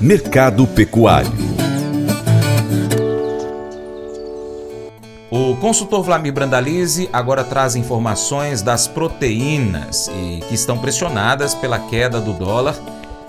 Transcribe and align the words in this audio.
Mercado 0.00 0.66
Pecuário 0.66 1.50
O 5.30 5.54
consultor 5.56 6.02
Vlamir 6.02 6.32
Brandalize 6.32 7.08
agora 7.12 7.44
traz 7.44 7.76
informações 7.76 8.62
das 8.62 8.88
proteínas 8.88 10.08
e 10.08 10.40
que 10.48 10.54
estão 10.54 10.78
pressionadas 10.78 11.54
pela 11.54 11.78
queda 11.78 12.20
do 12.20 12.32
dólar 12.32 12.74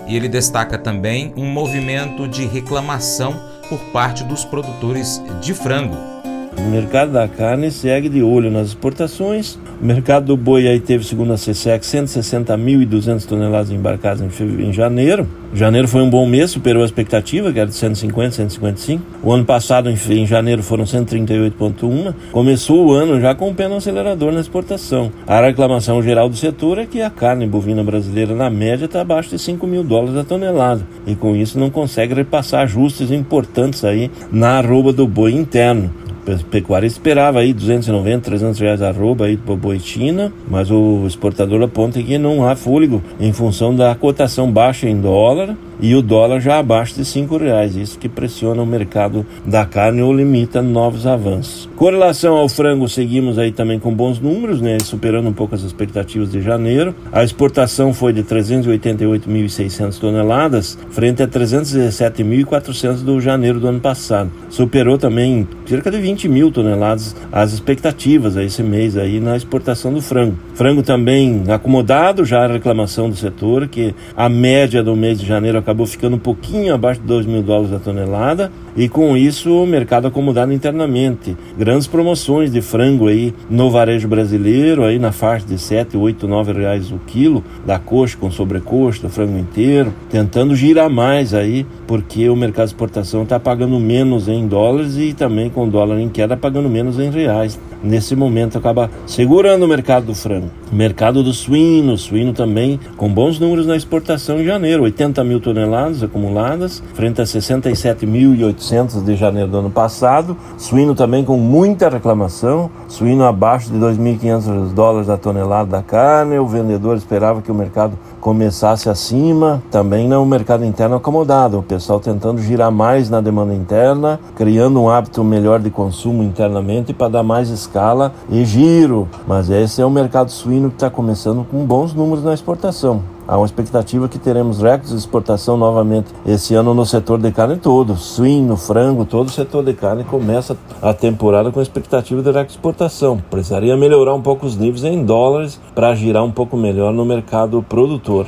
e 0.06 0.16
ele 0.16 0.28
destaca 0.28 0.76
também 0.76 1.32
um 1.36 1.44
movimento 1.44 2.26
de 2.26 2.44
reclamação 2.44 3.40
por 3.68 3.78
parte 3.92 4.24
dos 4.24 4.44
produtores 4.44 5.22
de 5.40 5.54
frango. 5.54 6.21
O 6.56 6.62
mercado 6.62 7.12
da 7.12 7.26
carne 7.26 7.70
segue 7.70 8.08
de 8.08 8.22
olho 8.22 8.50
nas 8.50 8.68
exportações. 8.68 9.58
O 9.80 9.84
mercado 9.84 10.26
do 10.26 10.36
boi 10.36 10.68
aí 10.68 10.78
teve, 10.78 11.04
segundo 11.04 11.32
a 11.32 11.36
CSEC, 11.36 11.84
160.200 11.84 13.24
toneladas 13.24 13.70
embarcadas 13.70 14.20
em, 14.20 14.68
em 14.68 14.72
janeiro. 14.72 15.26
Janeiro 15.54 15.88
foi 15.88 16.02
um 16.02 16.08
bom 16.08 16.26
mês, 16.26 16.50
superou 16.50 16.82
a 16.82 16.86
expectativa, 16.86 17.52
que 17.52 17.58
era 17.58 17.68
de 17.68 17.74
150, 17.74 18.32
155. 18.32 19.02
O 19.22 19.32
ano 19.32 19.44
passado, 19.44 19.90
em, 19.90 19.96
em 20.10 20.26
janeiro, 20.26 20.62
foram 20.62 20.84
138,1. 20.84 22.14
Começou 22.30 22.86
o 22.86 22.92
ano 22.92 23.20
já 23.20 23.34
com 23.34 23.50
o 23.50 23.54
pé 23.54 23.66
no 23.68 23.76
acelerador 23.76 24.32
na 24.32 24.40
exportação. 24.40 25.10
A 25.26 25.40
reclamação 25.40 26.02
geral 26.02 26.28
do 26.28 26.36
setor 26.36 26.78
é 26.78 26.86
que 26.86 27.00
a 27.00 27.10
carne 27.10 27.46
bovina 27.46 27.82
brasileira, 27.82 28.34
na 28.34 28.48
média, 28.48 28.84
está 28.84 29.00
abaixo 29.00 29.30
de 29.30 29.38
5 29.38 29.66
mil 29.66 29.82
dólares 29.82 30.16
a 30.16 30.24
tonelada. 30.24 30.86
E 31.06 31.14
com 31.14 31.34
isso 31.34 31.58
não 31.58 31.70
consegue 31.70 32.14
repassar 32.14 32.62
ajustes 32.62 33.10
importantes 33.10 33.84
aí 33.84 34.10
na 34.30 34.58
arroba 34.58 34.92
do 34.92 35.06
boi 35.06 35.32
interno 35.32 36.01
pecuária 36.50 36.86
esperava 36.86 37.40
aí 37.40 37.52
290, 37.52 38.24
300 38.24 38.60
reais 38.60 38.82
arroba 38.82 39.26
aí 39.26 39.36
para 39.36 39.56
boitina, 39.56 40.32
mas 40.48 40.70
o 40.70 41.04
exportador 41.06 41.62
aponta 41.62 42.02
que 42.02 42.18
não 42.18 42.48
há 42.48 42.54
fôlego 42.54 43.02
em 43.20 43.32
função 43.32 43.74
da 43.74 43.94
cotação 43.94 44.50
baixa 44.50 44.88
em 44.88 45.00
dólar 45.00 45.56
e 45.82 45.96
o 45.96 46.00
dólar 46.00 46.40
já 46.40 46.60
abaixo 46.60 46.94
de 46.94 47.04
cinco 47.04 47.36
reais, 47.36 47.74
isso 47.74 47.98
que 47.98 48.08
pressiona 48.08 48.62
o 48.62 48.66
mercado 48.66 49.26
da 49.44 49.66
carne 49.66 50.00
ou 50.00 50.14
limita 50.14 50.62
novos 50.62 51.06
avanços. 51.06 51.68
Com 51.74 51.86
relação 51.86 52.36
ao 52.36 52.48
frango, 52.48 52.88
seguimos 52.88 53.36
aí 53.36 53.50
também 53.50 53.80
com 53.80 53.92
bons 53.92 54.20
números, 54.20 54.60
né, 54.60 54.78
superando 54.80 55.28
um 55.28 55.32
pouco 55.32 55.56
as 55.56 55.62
expectativas 55.62 56.30
de 56.30 56.40
janeiro. 56.40 56.94
A 57.10 57.24
exportação 57.24 57.92
foi 57.92 58.12
de 58.12 58.22
388.600 58.22 59.98
toneladas, 59.98 60.78
frente 60.90 61.22
a 61.22 61.26
317.400 61.26 63.02
do 63.02 63.20
janeiro 63.20 63.58
do 63.58 63.66
ano 63.66 63.80
passado. 63.80 64.30
Superou 64.48 64.96
também 64.96 65.48
cerca 65.66 65.90
de 65.90 65.98
20 65.98 66.28
mil 66.28 66.52
toneladas 66.52 67.16
as 67.32 67.52
expectativas 67.52 68.36
a 68.36 68.44
esse 68.44 68.62
mês 68.62 68.96
aí 68.96 69.18
na 69.18 69.36
exportação 69.36 69.92
do 69.92 70.00
frango. 70.00 70.36
Frango 70.54 70.82
também 70.82 71.44
acomodado, 71.48 72.24
já 72.24 72.44
a 72.44 72.46
reclamação 72.46 73.08
do 73.08 73.16
setor, 73.16 73.66
que 73.68 73.94
a 74.14 74.28
média 74.28 74.82
do 74.82 74.94
mês 74.94 75.18
de 75.18 75.26
janeiro 75.26 75.56
acabou 75.56 75.86
ficando 75.86 76.16
um 76.16 76.18
pouquinho 76.18 76.74
abaixo 76.74 77.00
de 77.00 77.06
2 77.06 77.26
mil 77.26 77.42
dólares 77.42 77.72
a 77.72 77.78
tonelada 77.78 78.52
e 78.76 78.88
com 78.88 79.16
isso 79.16 79.50
o 79.50 79.66
mercado 79.66 80.06
acomodado 80.06 80.52
internamente. 80.52 81.36
Grandes 81.58 81.86
promoções 81.86 82.52
de 82.52 82.60
frango 82.60 83.08
aí 83.08 83.34
no 83.48 83.70
varejo 83.70 84.06
brasileiro, 84.06 84.84
aí 84.84 84.98
na 84.98 85.10
faixa 85.10 85.46
de 85.46 85.58
7, 85.58 85.96
8, 85.96 86.28
9 86.28 86.52
reais 86.52 86.92
o 86.92 86.98
quilo, 86.98 87.42
da 87.66 87.78
coxa 87.78 88.16
com 88.18 88.30
sobrecoxa, 88.30 89.08
frango 89.08 89.38
inteiro, 89.38 89.92
tentando 90.10 90.54
girar 90.54 90.90
mais 90.90 91.32
aí, 91.32 91.66
porque 91.86 92.28
o 92.28 92.36
mercado 92.36 92.66
de 92.66 92.72
exportação 92.72 93.22
está 93.22 93.40
pagando 93.40 93.78
menos 93.80 94.28
em 94.28 94.46
dólares 94.46 94.96
e 94.96 95.12
também 95.14 95.48
com 95.48 95.68
dólar 95.68 95.98
em 95.98 96.08
queda 96.08 96.36
pagando 96.36 96.68
menos 96.68 96.98
em 96.98 97.10
reais. 97.10 97.58
Nesse 97.82 98.14
momento 98.14 98.56
acaba 98.56 98.90
segurando 99.06 99.64
o 99.64 99.68
mercado 99.68 100.06
do 100.06 100.14
frango. 100.14 100.50
Mercado 100.70 101.22
do 101.22 101.32
suíno, 101.32 101.98
suíno 101.98 102.32
também 102.32 102.78
com 102.96 103.08
bons 103.08 103.38
números 103.38 103.66
na 103.66 103.76
exportação 103.76 104.40
em 104.40 104.44
janeiro, 104.44 104.84
80 104.84 105.22
mil 105.24 105.40
toneladas 105.40 106.02
acumuladas, 106.02 106.82
frente 106.94 107.20
a 107.20 107.24
67.800 107.24 109.04
de 109.04 109.16
janeiro 109.16 109.50
do 109.50 109.58
ano 109.58 109.70
passado. 109.70 110.36
Suíno 110.56 110.94
também 110.94 111.24
com 111.24 111.36
muita 111.36 111.88
reclamação, 111.88 112.70
suíno 112.88 113.24
abaixo 113.24 113.70
de 113.70 113.78
2.500 113.78 114.72
dólares 114.72 115.08
a 115.08 115.16
tonelada 115.16 115.70
da 115.70 115.82
carne. 115.82 116.38
O 116.38 116.46
vendedor 116.46 116.96
esperava 116.96 117.42
que 117.42 117.50
o 117.50 117.54
mercado 117.54 117.98
começasse 118.22 118.88
acima, 118.88 119.60
também 119.68 120.14
o 120.14 120.24
mercado 120.24 120.64
interno 120.64 120.94
acomodado, 120.94 121.58
o 121.58 121.62
pessoal 121.62 121.98
tentando 121.98 122.40
girar 122.40 122.70
mais 122.70 123.10
na 123.10 123.20
demanda 123.20 123.52
interna, 123.52 124.20
criando 124.36 124.80
um 124.80 124.88
hábito 124.88 125.24
melhor 125.24 125.58
de 125.58 125.70
consumo 125.70 126.22
internamente 126.22 126.92
para 126.92 127.08
dar 127.08 127.22
mais 127.24 127.48
escala 127.48 128.12
e 128.30 128.44
giro. 128.44 129.08
Mas 129.26 129.50
esse 129.50 129.82
é 129.82 129.84
o 129.84 129.90
mercado 129.90 130.30
suíno 130.30 130.68
que 130.68 130.76
está 130.76 130.88
começando 130.88 131.44
com 131.50 131.66
bons 131.66 131.92
números 131.92 132.22
na 132.22 132.32
exportação. 132.32 133.02
Há 133.26 133.36
uma 133.36 133.46
expectativa 133.46 134.08
que 134.08 134.18
teremos 134.18 134.60
recordes 134.60 134.90
de 134.90 134.96
exportação 134.96 135.56
novamente 135.56 136.08
esse 136.26 136.54
ano 136.54 136.74
no 136.74 136.84
setor 136.84 137.20
de 137.20 137.30
carne 137.30 137.56
todo, 137.56 137.96
suíno, 137.96 138.56
frango, 138.56 139.04
todo 139.04 139.28
o 139.28 139.30
setor 139.30 139.64
de 139.64 139.72
carne 139.74 140.02
começa 140.02 140.56
a 140.80 140.92
temporada 140.92 141.52
com 141.52 141.62
expectativa 141.62 142.20
de 142.20 142.26
recorde 142.26 142.48
de 142.48 142.54
exportação. 142.54 143.22
Precisaria 143.30 143.76
melhorar 143.76 144.14
um 144.14 144.20
pouco 144.20 144.44
os 144.44 144.56
níveis 144.56 144.82
em 144.82 145.04
dólares 145.04 145.60
para 145.72 145.94
girar 145.94 146.24
um 146.24 146.32
pouco 146.32 146.56
melhor 146.56 146.92
no 146.92 147.04
mercado 147.04 147.62
produtor. 147.62 148.26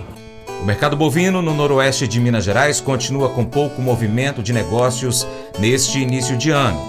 O 0.63 0.65
mercado 0.65 0.97
bovino 0.97 1.43
no 1.43 1.53
noroeste 1.53 2.07
de 2.07 2.21
Minas 2.21 2.45
Gerais 2.45 2.81
continua 2.81 3.29
com 3.31 3.45
pouco 3.45 3.83
movimento 3.83 4.43
de 4.43 4.53
negócios 4.53 5.27
neste 5.59 5.99
início 5.99 6.37
de 6.37 6.51
ano. 6.51 6.81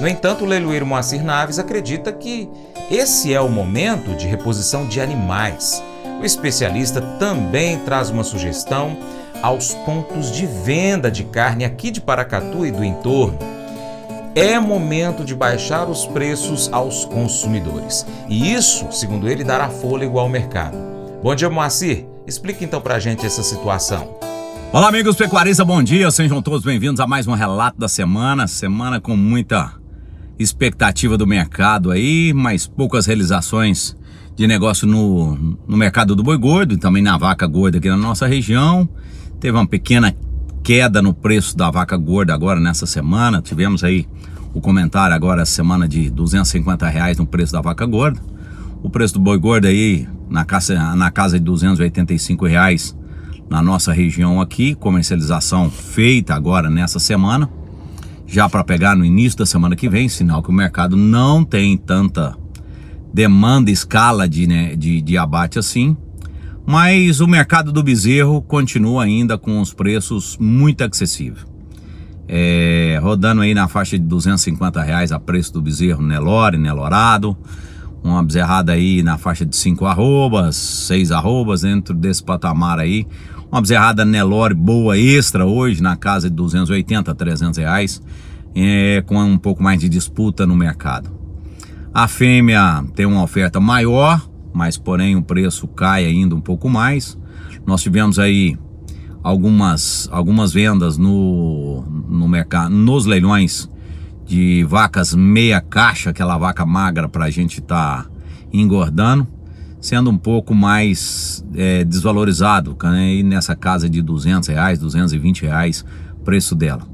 No 0.00 0.08
entanto, 0.08 0.44
o 0.44 0.48
leiloeiro 0.48 0.84
Moacir 0.84 1.24
Naves 1.24 1.60
acredita 1.60 2.12
que 2.12 2.48
esse 2.90 3.32
é 3.32 3.40
o 3.40 3.48
momento 3.48 4.16
de 4.16 4.26
reposição 4.26 4.84
de 4.86 5.00
animais 5.00 5.82
o 6.22 6.24
especialista 6.24 7.00
também 7.18 7.78
traz 7.80 8.08
uma 8.08 8.22
sugestão 8.22 8.96
aos 9.42 9.74
pontos 9.74 10.30
de 10.30 10.46
venda 10.46 11.10
de 11.10 11.24
carne 11.24 11.64
aqui 11.64 11.90
de 11.90 12.00
Paracatu 12.00 12.64
e 12.64 12.70
do 12.70 12.84
entorno. 12.84 13.38
É 14.34 14.58
momento 14.58 15.24
de 15.24 15.34
baixar 15.34 15.90
os 15.90 16.06
preços 16.06 16.72
aos 16.72 17.04
consumidores. 17.04 18.06
E 18.28 18.54
isso, 18.54 18.90
segundo 18.92 19.28
ele, 19.28 19.42
dará 19.42 19.68
fôlego 19.68 20.18
ao 20.18 20.28
mercado. 20.28 20.78
Bom 21.22 21.34
dia, 21.34 21.50
Moacir. 21.50 22.06
Explique 22.26 22.64
então 22.64 22.80
para 22.80 22.94
a 22.94 22.98
gente 23.00 23.26
essa 23.26 23.42
situação. 23.42 24.16
Olá, 24.72 24.88
amigos 24.88 25.16
pecuaristas, 25.16 25.66
bom 25.66 25.82
dia. 25.82 26.10
Sejam 26.10 26.40
todos 26.40 26.62
bem-vindos 26.62 27.00
a 27.00 27.06
mais 27.06 27.26
um 27.26 27.34
relato 27.34 27.78
da 27.78 27.88
semana. 27.88 28.46
Semana 28.46 29.00
com 29.00 29.16
muita 29.16 29.81
expectativa 30.38 31.16
do 31.16 31.26
mercado 31.26 31.90
aí, 31.90 32.32
mas 32.34 32.66
poucas 32.66 33.06
realizações 33.06 33.96
de 34.34 34.46
negócio 34.46 34.86
no, 34.86 35.58
no 35.66 35.76
mercado 35.76 36.16
do 36.16 36.22
boi 36.22 36.38
gordo 36.38 36.74
e 36.74 36.76
também 36.76 37.02
na 37.02 37.16
vaca 37.16 37.46
gorda 37.46 37.78
aqui 37.78 37.88
na 37.88 37.96
nossa 37.96 38.26
região. 38.26 38.88
Teve 39.38 39.56
uma 39.56 39.66
pequena 39.66 40.14
queda 40.62 41.02
no 41.02 41.12
preço 41.12 41.56
da 41.56 41.70
vaca 41.70 41.96
gorda 41.96 42.32
agora 42.32 42.58
nessa 42.58 42.86
semana. 42.86 43.42
Tivemos 43.42 43.84
aí 43.84 44.06
o 44.54 44.60
comentário 44.60 45.14
agora 45.14 45.44
semana 45.44 45.88
de 45.88 46.10
250 46.10 46.88
reais 46.88 47.18
no 47.18 47.26
preço 47.26 47.52
da 47.52 47.60
vaca 47.60 47.84
gorda. 47.84 48.20
O 48.82 48.90
preço 48.90 49.14
do 49.14 49.20
boi 49.20 49.38
gordo 49.38 49.66
aí 49.66 50.08
na 50.28 50.44
casa, 50.44 50.96
na 50.96 51.10
casa 51.10 51.38
de 51.38 51.44
285 51.44 52.46
reais 52.46 52.96
na 53.48 53.62
nossa 53.62 53.92
região 53.92 54.40
aqui. 54.40 54.74
Comercialização 54.74 55.70
feita 55.70 56.34
agora 56.34 56.70
nessa 56.70 56.98
semana. 56.98 57.48
Já 58.32 58.48
para 58.48 58.64
pegar 58.64 58.96
no 58.96 59.04
início 59.04 59.40
da 59.40 59.44
semana 59.44 59.76
que 59.76 59.90
vem, 59.90 60.08
sinal 60.08 60.42
que 60.42 60.48
o 60.48 60.54
mercado 60.54 60.96
não 60.96 61.44
tem 61.44 61.76
tanta 61.76 62.34
demanda 63.12 63.70
escala 63.70 64.26
de, 64.26 64.46
né, 64.46 64.74
de, 64.74 65.02
de 65.02 65.18
abate 65.18 65.58
assim, 65.58 65.94
mas 66.64 67.20
o 67.20 67.28
mercado 67.28 67.70
do 67.70 67.82
bezerro 67.82 68.40
continua 68.40 69.04
ainda 69.04 69.36
com 69.36 69.60
os 69.60 69.74
preços 69.74 70.38
muito 70.40 70.82
acessíveis. 70.82 71.44
É, 72.26 72.98
rodando 73.02 73.42
aí 73.42 73.52
na 73.52 73.68
faixa 73.68 73.98
de 73.98 74.04
250 74.06 74.80
reais 74.80 75.12
a 75.12 75.20
preço 75.20 75.52
do 75.52 75.60
bezerro 75.60 76.02
Nelore, 76.02 76.56
Nelorado, 76.56 77.36
uma 78.02 78.22
bezerrada 78.22 78.72
aí 78.72 79.02
na 79.02 79.18
faixa 79.18 79.44
de 79.44 79.54
5 79.54 79.84
arrobas, 79.84 80.56
6 80.56 81.12
arrobas, 81.12 81.60
dentro 81.60 81.94
desse 81.94 82.24
patamar 82.24 82.78
aí, 82.78 83.06
uma 83.52 83.60
bezerrada 83.60 84.02
Nelore 84.02 84.54
boa 84.54 84.96
extra 84.96 85.44
hoje 85.44 85.82
na 85.82 85.94
casa 85.94 86.30
de 86.30 86.34
280, 86.34 87.14
300 87.14 87.58
reais, 87.58 88.00
é, 88.54 89.02
com 89.06 89.18
um 89.18 89.38
pouco 89.38 89.62
mais 89.62 89.80
de 89.80 89.88
disputa 89.88 90.46
no 90.46 90.54
mercado. 90.54 91.10
A 91.92 92.08
fêmea 92.08 92.84
tem 92.94 93.06
uma 93.06 93.22
oferta 93.22 93.60
maior, 93.60 94.26
mas 94.52 94.78
porém 94.78 95.16
o 95.16 95.22
preço 95.22 95.66
cai 95.68 96.04
ainda 96.04 96.34
um 96.34 96.40
pouco 96.40 96.68
mais. 96.68 97.18
Nós 97.66 97.82
tivemos 97.82 98.18
aí 98.18 98.56
algumas, 99.22 100.08
algumas 100.10 100.52
vendas 100.52 100.98
no, 100.98 101.82
no 102.08 102.26
mercado, 102.26 102.74
nos 102.74 103.06
leilões 103.06 103.68
de 104.26 104.64
vacas 104.64 105.14
meia 105.14 105.60
caixa, 105.60 106.10
aquela 106.10 106.38
vaca 106.38 106.64
magra 106.64 107.08
para 107.08 107.26
a 107.26 107.30
gente 107.30 107.60
estar 107.60 108.04
tá 108.04 108.10
engordando, 108.52 109.26
sendo 109.80 110.10
um 110.10 110.18
pouco 110.18 110.54
mais 110.54 111.44
é, 111.54 111.84
desvalorizado, 111.84 112.76
né? 112.84 113.22
nessa 113.22 113.54
casa 113.54 113.88
de 113.88 114.00
200 114.00 114.48
reais, 114.48 114.78
220 114.78 115.42
reais 115.42 115.84
preço 116.24 116.54
dela. 116.54 116.91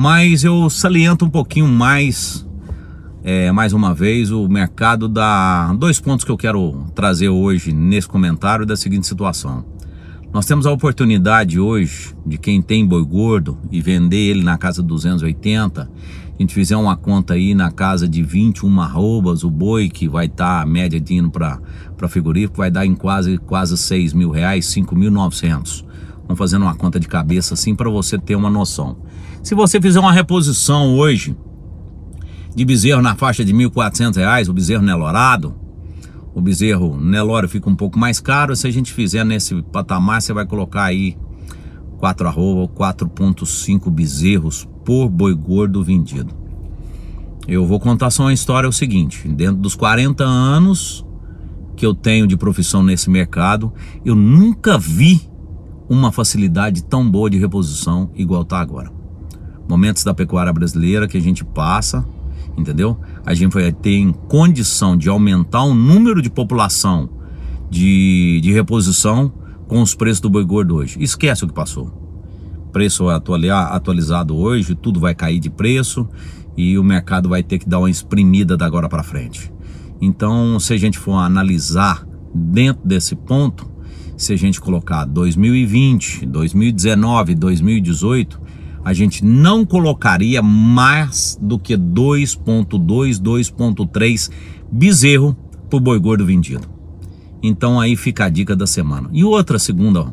Mas 0.00 0.44
eu 0.44 0.70
saliento 0.70 1.24
um 1.24 1.28
pouquinho 1.28 1.66
mais 1.66 2.46
é, 3.24 3.50
mais 3.50 3.72
uma 3.72 3.92
vez, 3.92 4.30
o 4.30 4.48
mercado 4.48 5.08
dá 5.08 5.74
dois 5.76 5.98
pontos 5.98 6.24
que 6.24 6.30
eu 6.30 6.36
quero 6.36 6.86
trazer 6.94 7.28
hoje 7.28 7.72
nesse 7.72 8.06
comentário 8.06 8.64
da 8.64 8.76
seguinte 8.76 9.08
situação. 9.08 9.66
Nós 10.32 10.46
temos 10.46 10.66
a 10.66 10.70
oportunidade 10.70 11.58
hoje 11.58 12.14
de 12.24 12.38
quem 12.38 12.62
tem 12.62 12.86
boi 12.86 13.04
gordo 13.04 13.58
e 13.72 13.80
vender 13.80 14.18
ele 14.18 14.44
na 14.44 14.56
casa 14.56 14.84
280. 14.84 15.82
A 15.82 15.88
gente 16.40 16.54
fizer 16.54 16.76
uma 16.76 16.96
conta 16.96 17.34
aí 17.34 17.52
na 17.52 17.72
casa 17.72 18.08
de 18.08 18.22
21 18.22 18.80
arrobas, 18.80 19.42
o 19.42 19.50
boi 19.50 19.88
que 19.88 20.08
vai 20.08 20.26
estar 20.26 20.60
tá, 20.60 20.66
média 20.66 21.00
de 21.00 21.14
indo 21.14 21.28
para 21.28 21.58
frigorífico 22.08 22.58
vai 22.58 22.70
dar 22.70 22.86
em 22.86 22.94
quase, 22.94 23.36
quase 23.36 23.76
6 23.76 24.12
mil 24.12 24.30
reais, 24.30 24.64
5.900. 24.66 25.87
Vamos 26.28 26.38
fazendo 26.38 26.62
uma 26.62 26.74
conta 26.74 27.00
de 27.00 27.08
cabeça 27.08 27.54
assim 27.54 27.74
para 27.74 27.88
você 27.88 28.18
ter 28.18 28.36
uma 28.36 28.50
noção. 28.50 28.98
Se 29.42 29.54
você 29.54 29.80
fizer 29.80 29.98
uma 29.98 30.12
reposição 30.12 30.94
hoje 30.94 31.34
de 32.54 32.64
bezerro 32.66 33.00
na 33.00 33.14
faixa 33.14 33.42
de 33.42 33.54
1.400 33.54 34.16
reais, 34.16 34.48
o 34.48 34.52
bezerro 34.52 34.82
nelorado, 34.82 35.54
o 36.34 36.40
bezerro 36.40 37.00
Nelore 37.00 37.48
fica 37.48 37.68
um 37.68 37.74
pouco 37.74 37.98
mais 37.98 38.20
caro. 38.20 38.54
Se 38.54 38.66
a 38.66 38.70
gente 38.70 38.92
fizer 38.92 39.24
nesse 39.24 39.60
patamar, 39.72 40.22
você 40.22 40.32
vai 40.32 40.46
colocar 40.46 40.84
aí 40.84 41.16
4 41.98 42.28
arroba, 42.28 42.72
4.5 42.72 43.90
bezerros 43.90 44.68
por 44.84 45.08
boi 45.08 45.34
gordo 45.34 45.82
vendido. 45.82 46.32
Eu 47.46 47.66
vou 47.66 47.80
contar 47.80 48.10
só 48.10 48.24
uma 48.24 48.32
história 48.32 48.66
é 48.66 48.68
o 48.68 48.72
seguinte, 48.72 49.26
dentro 49.26 49.56
dos 49.56 49.74
40 49.74 50.22
anos 50.22 51.04
que 51.74 51.86
eu 51.86 51.94
tenho 51.94 52.26
de 52.26 52.36
profissão 52.36 52.82
nesse 52.82 53.08
mercado, 53.08 53.72
eu 54.04 54.14
nunca 54.14 54.76
vi 54.76 55.27
uma 55.88 56.12
facilidade 56.12 56.84
tão 56.84 57.08
boa 57.08 57.30
de 57.30 57.38
reposição 57.38 58.10
igual 58.14 58.42
está 58.42 58.60
agora. 58.60 58.92
Momentos 59.68 60.04
da 60.04 60.14
pecuária 60.14 60.52
brasileira 60.52 61.08
que 61.08 61.16
a 61.16 61.20
gente 61.20 61.44
passa, 61.44 62.04
entendeu? 62.56 62.98
A 63.24 63.34
gente 63.34 63.52
vai 63.52 63.72
ter 63.72 64.12
condição 64.28 64.96
de 64.96 65.08
aumentar 65.08 65.62
o 65.62 65.74
número 65.74 66.20
de 66.20 66.30
população 66.30 67.08
de, 67.70 68.40
de 68.42 68.52
reposição 68.52 69.32
com 69.66 69.82
os 69.82 69.94
preços 69.94 70.20
do 70.20 70.30
boi 70.30 70.44
gordo 70.44 70.76
hoje. 70.76 70.96
Esquece 71.02 71.44
o 71.44 71.48
que 71.48 71.54
passou. 71.54 71.92
Preço 72.72 73.08
atualizado 73.08 74.36
hoje, 74.36 74.74
tudo 74.74 75.00
vai 75.00 75.14
cair 75.14 75.38
de 75.38 75.50
preço 75.50 76.08
e 76.56 76.78
o 76.78 76.84
mercado 76.84 77.28
vai 77.28 77.42
ter 77.42 77.58
que 77.58 77.68
dar 77.68 77.78
uma 77.78 77.90
exprimida 77.90 78.56
da 78.56 78.66
agora 78.66 78.88
para 78.88 79.02
frente. 79.02 79.52
Então, 80.00 80.58
se 80.60 80.72
a 80.72 80.76
gente 80.76 80.98
for 80.98 81.14
analisar 81.14 82.06
dentro 82.34 82.86
desse 82.86 83.14
ponto, 83.14 83.68
se 84.18 84.32
a 84.32 84.36
gente 84.36 84.60
colocar 84.60 85.04
2020, 85.04 86.26
2019, 86.26 87.36
2018, 87.36 88.40
a 88.84 88.92
gente 88.92 89.24
não 89.24 89.64
colocaria 89.64 90.42
mais 90.42 91.38
do 91.40 91.56
que 91.56 91.74
2.2, 91.76 93.20
2.3 93.20 94.30
bezerro 94.70 95.36
por 95.70 95.80
boi 95.80 96.00
gordo 96.00 96.26
vendido. 96.26 96.68
Então 97.40 97.78
aí 97.78 97.94
fica 97.94 98.24
a 98.24 98.28
dica 98.28 98.56
da 98.56 98.66
semana. 98.66 99.08
E 99.12 99.22
outra 99.22 99.56
segunda, 99.56 100.12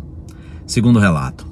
segundo 0.68 1.00
relato. 1.00 1.48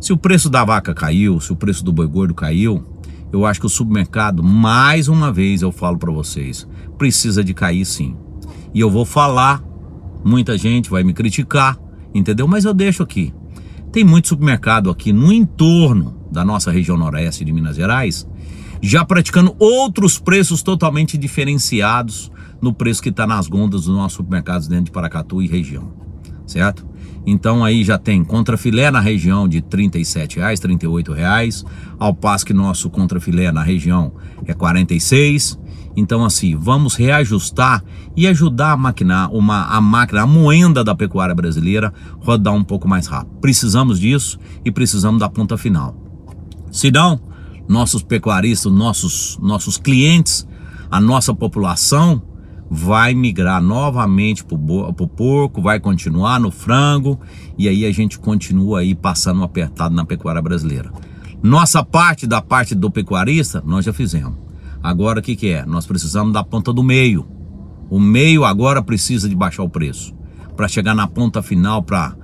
Se 0.00 0.10
o 0.10 0.16
preço 0.16 0.48
da 0.48 0.64
vaca 0.64 0.94
caiu, 0.94 1.38
se 1.38 1.52
o 1.52 1.56
preço 1.56 1.84
do 1.84 1.92
boi 1.92 2.06
gordo 2.06 2.34
caiu, 2.34 2.82
eu 3.30 3.44
acho 3.44 3.60
que 3.60 3.66
o 3.66 3.70
supermercado, 3.70 4.42
mais 4.42 5.06
uma 5.06 5.30
vez 5.30 5.60
eu 5.60 5.70
falo 5.70 5.98
para 5.98 6.10
vocês, 6.10 6.66
precisa 6.96 7.44
de 7.44 7.52
cair 7.52 7.84
sim. 7.84 8.16
E 8.72 8.80
eu 8.80 8.90
vou 8.90 9.04
falar, 9.04 9.62
muita 10.24 10.56
gente 10.56 10.90
vai 10.90 11.02
me 11.02 11.12
criticar, 11.12 11.78
entendeu? 12.14 12.46
Mas 12.46 12.64
eu 12.64 12.74
deixo 12.74 13.02
aqui. 13.02 13.32
Tem 13.92 14.04
muito 14.04 14.28
supermercado 14.28 14.90
aqui 14.90 15.12
no 15.12 15.32
entorno 15.32 16.18
da 16.30 16.44
nossa 16.44 16.70
região 16.70 16.96
noroeste 16.96 17.44
de 17.44 17.52
Minas 17.52 17.76
Gerais, 17.76 18.26
já 18.82 19.04
praticando 19.04 19.54
outros 19.58 20.18
preços 20.18 20.62
totalmente 20.62 21.16
diferenciados 21.16 22.30
no 22.60 22.72
preço 22.72 23.02
que 23.02 23.08
está 23.08 23.26
nas 23.26 23.46
gondas 23.46 23.84
dos 23.84 23.94
nossos 23.94 24.16
supermercados 24.16 24.68
dentro 24.68 24.86
de 24.86 24.90
Paracatu 24.90 25.42
e 25.42 25.46
região, 25.46 25.92
certo? 26.46 26.86
Então 27.26 27.64
aí 27.64 27.84
já 27.84 27.98
tem 27.98 28.24
contrafilé 28.24 28.90
na 28.90 29.00
região 29.00 29.48
de 29.48 29.58
R$ 29.58 29.64
37,00, 29.64 30.38
R$ 30.38 30.76
38,00, 30.76 31.64
ao 31.98 32.14
passo 32.14 32.46
que 32.46 32.54
nosso 32.54 32.88
contrafilé 32.88 33.52
na 33.52 33.62
região 33.62 34.12
é 34.46 34.52
R$ 34.52 34.58
46,00. 34.58 35.58
Então 35.98 36.24
assim, 36.24 36.54
vamos 36.54 36.94
reajustar 36.94 37.82
e 38.16 38.28
ajudar 38.28 38.70
a 38.70 38.76
máquina, 38.76 39.28
uma, 39.30 39.64
a 39.64 39.80
máquina, 39.80 40.22
a 40.22 40.26
moenda 40.26 40.84
da 40.84 40.94
pecuária 40.94 41.34
brasileira 41.34 41.92
rodar 42.20 42.54
um 42.54 42.62
pouco 42.62 42.86
mais 42.86 43.08
rápido. 43.08 43.36
Precisamos 43.40 43.98
disso 43.98 44.38
e 44.64 44.70
precisamos 44.70 45.18
da 45.18 45.28
ponta 45.28 45.58
final. 45.58 45.96
Se 46.70 46.88
não, 46.92 47.20
nossos 47.66 48.00
pecuaristas, 48.00 48.72
nossos, 48.72 49.36
nossos 49.42 49.76
clientes, 49.76 50.46
a 50.88 51.00
nossa 51.00 51.34
população 51.34 52.22
vai 52.70 53.12
migrar 53.12 53.60
novamente 53.60 54.44
para 54.44 54.54
o 54.54 55.08
porco, 55.08 55.60
vai 55.60 55.80
continuar 55.80 56.38
no 56.38 56.52
frango 56.52 57.18
e 57.58 57.68
aí 57.68 57.84
a 57.84 57.90
gente 57.90 58.20
continua 58.20 58.80
aí 58.80 58.94
passando 58.94 59.42
apertado 59.42 59.96
na 59.96 60.04
pecuária 60.04 60.40
brasileira. 60.40 60.92
Nossa 61.42 61.82
parte 61.82 62.24
da 62.24 62.40
parte 62.40 62.72
do 62.76 62.88
pecuarista 62.88 63.60
nós 63.66 63.84
já 63.84 63.92
fizemos. 63.92 64.47
Agora 64.82 65.20
o 65.20 65.22
que, 65.22 65.36
que 65.36 65.48
é? 65.48 65.66
Nós 65.66 65.86
precisamos 65.86 66.32
da 66.32 66.44
ponta 66.44 66.72
do 66.72 66.82
meio. 66.82 67.26
O 67.90 67.98
meio 67.98 68.44
agora 68.44 68.82
precisa 68.82 69.28
de 69.28 69.34
baixar 69.34 69.62
o 69.62 69.68
preço 69.68 70.14
para 70.56 70.68
chegar 70.68 70.94
na 70.94 71.06
ponta 71.06 71.42
final 71.42 71.82
para 71.82 72.14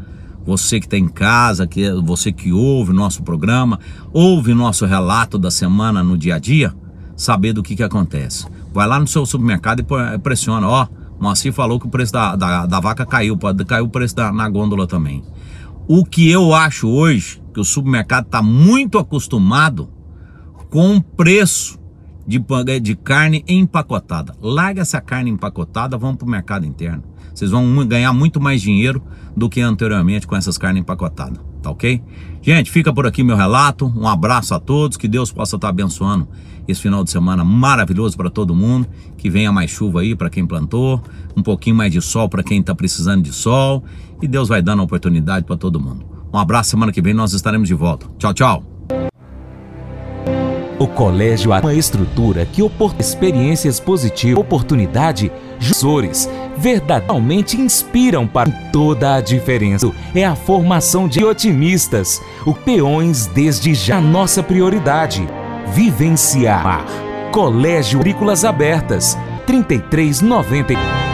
você 0.45 0.79
que 0.79 0.87
está 0.87 0.99
em 0.99 1.09
casa, 1.09 1.67
que 1.67 1.91
você 2.03 2.31
que 2.31 2.53
ouve 2.53 2.91
o 2.91 2.95
nosso 2.95 3.23
programa, 3.23 3.79
ouve 4.13 4.53
nosso 4.53 4.85
relato 4.85 5.39
da 5.39 5.51
semana 5.51 6.03
no 6.03 6.19
dia 6.19 6.35
a 6.35 6.39
dia, 6.39 6.75
saber 7.17 7.53
do 7.53 7.63
que, 7.63 7.77
que 7.77 7.83
acontece. 7.83 8.47
Vai 8.73 8.87
lá 8.87 9.01
no 9.01 9.07
seu 9.07 9.25
supermercado 9.25 9.81
e 9.81 10.19
pressiona, 10.19 10.69
ó, 10.69 10.87
Moacir 11.19 11.53
falou 11.53 11.81
que 11.81 11.87
o 11.87 11.91
preço 11.91 12.13
da, 12.13 12.37
da, 12.37 12.67
da 12.67 12.81
vaca 12.81 13.07
caiu, 13.07 13.39
cair 13.67 13.83
o 13.83 13.89
preço 13.89 14.17
da, 14.17 14.33
na 14.33 14.49
gôndola 14.49 14.87
também. 14.87 15.23
O 15.87 16.05
que 16.05 16.29
eu 16.31 16.53
acho 16.53 16.89
hoje, 16.89 17.41
que 17.53 17.61
o 17.61 17.65
supermercado 17.65 18.27
está 18.27 18.43
muito 18.43 18.99
acostumado 18.99 19.89
com 20.71 20.97
o 20.97 21.03
preço 21.03 21.79
de, 22.27 22.41
de 22.81 22.95
carne 22.95 23.45
empacotada. 23.47 24.35
Larga 24.41 24.83
essa 24.83 25.01
carne 25.01 25.31
empacotada, 25.31 25.97
vamos 25.97 26.17
para 26.17 26.27
o 26.27 26.31
mercado 26.31 26.67
interno. 26.67 27.03
Vocês 27.35 27.51
vão 27.51 27.87
ganhar 27.87 28.13
muito 28.13 28.41
mais 28.41 28.63
dinheiro 28.63 29.03
do 29.37 29.49
que 29.49 29.61
anteriormente 29.61 30.27
com 30.27 30.37
essas 30.37 30.57
carnes 30.57 30.83
empacotadas, 30.83 31.41
tá 31.61 31.71
ok? 31.71 32.01
Gente, 32.41 32.71
fica 32.71 32.93
por 32.93 33.07
aqui 33.07 33.25
meu 33.25 33.37
relato. 33.37 33.93
Um 33.97 34.07
abraço 34.07 34.55
a 34.55 34.61
todos, 34.61 34.97
que 34.97 35.09
Deus 35.09 35.33
possa 35.33 35.57
estar 35.57 35.69
abençoando 35.69 36.29
esse 36.69 36.81
final 36.81 37.03
de 37.03 37.11
semana 37.11 37.45
maravilhoso 37.45 38.17
para 38.17 38.31
todo 38.31 38.55
mundo. 38.55 38.87
Que 39.17 39.29
venha 39.29 39.51
mais 39.51 39.71
chuva 39.71 40.03
aí 40.03 40.15
para 40.15 40.31
quem 40.31 40.47
plantou, 40.47 41.03
um 41.37 41.43
pouquinho 41.43 41.75
mais 41.75 41.91
de 41.91 42.01
sol 42.01 42.29
para 42.29 42.43
quem 42.43 42.61
está 42.61 42.75
precisando 42.75 43.23
de 43.23 43.33
sol. 43.33 43.83
E 44.23 44.29
Deus 44.29 44.49
vai 44.49 44.63
dando 44.63 44.83
oportunidade 44.83 45.45
para 45.45 45.57
todo 45.57 45.81
mundo. 45.81 46.05
Um 46.33 46.39
abraço, 46.39 46.71
semana 46.71 46.93
que 46.93 47.03
vem 47.03 47.15
nós 47.15 47.33
estaremos 47.33 47.67
de 47.67 47.75
volta. 47.75 48.07
Tchau, 48.19 48.35
tchau. 48.35 48.74
O 50.85 50.87
colégio 50.87 51.51
é 51.51 51.61
uma 51.61 51.73
estrutura 51.73 52.45
que 52.45 52.63
oportuna 52.63 53.01
experiências 53.01 53.81
positivas, 53.81 54.39
oportunidade, 54.39 55.33
jusores, 55.59 56.29
verdadeiramente 56.59 57.59
inspiram 57.59 58.27
para 58.27 58.51
toda 58.71 59.15
a 59.15 59.23
diferença. 59.23 59.91
É 60.15 60.27
a 60.27 60.37
formação 60.37 61.09
de 61.09 61.25
otimistas, 61.25 62.21
o 62.45 62.53
peões 62.53 63.25
desde 63.25 63.73
já 63.73 63.99
nossa 63.99 64.43
prioridade. 64.43 65.27
Vivenciar. 65.73 66.85
Colégio 67.33 68.01
Agrícolas 68.01 68.45
Abertas, 68.45 69.17
3390 69.47 71.14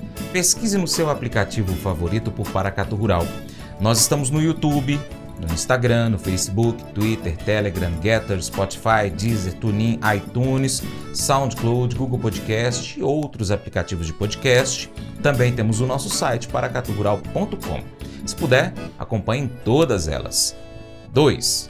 Pesquise 0.31 0.77
no 0.77 0.87
seu 0.87 1.09
aplicativo 1.09 1.75
favorito 1.75 2.31
por 2.31 2.49
Paracatu 2.49 2.95
Rural. 2.95 3.27
Nós 3.81 3.99
estamos 3.99 4.29
no 4.29 4.41
YouTube, 4.41 4.97
no 5.37 5.53
Instagram, 5.53 6.11
no 6.11 6.17
Facebook, 6.17 6.81
Twitter, 6.93 7.35
Telegram, 7.35 7.91
Getter, 8.01 8.41
Spotify, 8.41 9.09
Deezer, 9.13 9.53
TuneIn, 9.55 9.99
iTunes, 10.15 10.81
SoundCloud, 11.13 11.95
Google 11.95 12.17
Podcast 12.17 12.97
e 12.97 13.03
outros 13.03 13.51
aplicativos 13.51 14.07
de 14.07 14.13
podcast. 14.13 14.89
Também 15.21 15.51
temos 15.51 15.81
o 15.81 15.85
nosso 15.85 16.09
site 16.09 16.47
paracaturural.com. 16.47 17.83
Se 18.25 18.33
puder, 18.33 18.73
acompanhe 18.97 19.51
todas 19.65 20.07
elas. 20.07 20.55
2. 21.11 21.69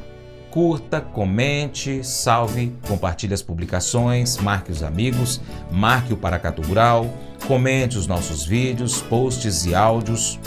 Curta, 0.51 1.01
comente, 1.01 2.03
salve, 2.03 2.75
compartilhe 2.87 3.33
as 3.33 3.41
publicações, 3.41 4.37
marque 4.37 4.71
os 4.71 4.83
amigos, 4.83 5.41
marque 5.71 6.13
o 6.13 6.17
Paracatu 6.17 6.61
Rural, 6.61 7.09
comente 7.47 7.97
os 7.97 8.07
nossos 8.07 8.45
vídeos, 8.45 9.01
posts 9.01 9.65
e 9.65 9.75
áudios. 9.75 10.39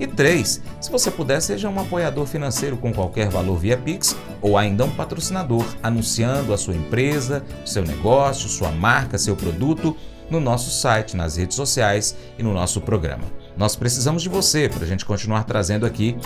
E 0.00 0.06
3. 0.06 0.62
Se 0.80 0.90
você 0.92 1.10
puder, 1.10 1.40
seja 1.42 1.68
um 1.68 1.80
apoiador 1.80 2.24
financeiro 2.24 2.76
com 2.76 2.92
qualquer 2.92 3.28
valor 3.28 3.58
via 3.58 3.76
Pix 3.76 4.16
ou 4.40 4.56
ainda 4.56 4.84
um 4.84 4.90
patrocinador, 4.90 5.66
anunciando 5.82 6.54
a 6.54 6.56
sua 6.56 6.76
empresa, 6.76 7.44
seu 7.66 7.82
negócio, 7.82 8.48
sua 8.48 8.70
marca, 8.70 9.18
seu 9.18 9.34
produto 9.34 9.96
no 10.30 10.38
nosso 10.38 10.70
site, 10.70 11.16
nas 11.16 11.36
redes 11.36 11.56
sociais 11.56 12.14
e 12.38 12.42
no 12.42 12.52
nosso 12.52 12.80
programa. 12.80 13.24
Nós 13.56 13.74
precisamos 13.74 14.22
de 14.22 14.28
você 14.28 14.68
para 14.68 14.84
a 14.84 14.86
gente 14.86 15.04
continuar 15.04 15.42
trazendo 15.44 15.84
aqui 15.84 16.16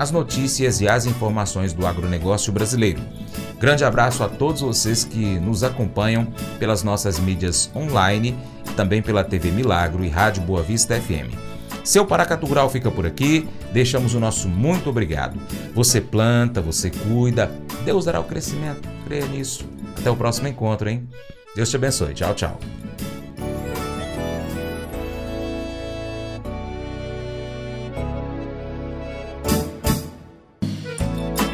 as 0.00 0.10
notícias 0.10 0.80
e 0.80 0.88
as 0.88 1.04
informações 1.04 1.74
do 1.74 1.86
agronegócio 1.86 2.50
brasileiro. 2.50 3.02
Grande 3.58 3.84
abraço 3.84 4.24
a 4.24 4.30
todos 4.30 4.62
vocês 4.62 5.04
que 5.04 5.38
nos 5.38 5.62
acompanham 5.62 6.26
pelas 6.58 6.82
nossas 6.82 7.18
mídias 7.18 7.70
online 7.76 8.34
também 8.74 9.02
pela 9.02 9.22
TV 9.22 9.50
Milagro 9.50 10.02
e 10.02 10.08
Rádio 10.08 10.42
Boa 10.42 10.62
Vista 10.62 10.98
FM. 10.98 11.36
Seu 11.84 12.06
Paracatu 12.06 12.46
Rural 12.46 12.70
fica 12.70 12.90
por 12.90 13.04
aqui, 13.04 13.46
deixamos 13.74 14.14
o 14.14 14.20
nosso 14.20 14.48
muito 14.48 14.88
obrigado. 14.88 15.38
Você 15.74 16.00
planta, 16.00 16.62
você 16.62 16.88
cuida, 16.88 17.50
Deus 17.84 18.06
dará 18.06 18.20
o 18.20 18.24
crescimento, 18.24 18.88
creia 19.04 19.26
nisso. 19.26 19.68
Até 19.98 20.10
o 20.10 20.16
próximo 20.16 20.48
encontro, 20.48 20.88
hein? 20.88 21.06
Deus 21.54 21.68
te 21.68 21.76
abençoe. 21.76 22.14
Tchau, 22.14 22.34
tchau. 22.34 22.58